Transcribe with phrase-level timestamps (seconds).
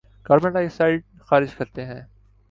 [0.25, 2.01] carbon dioxide خارج کرتے ہیں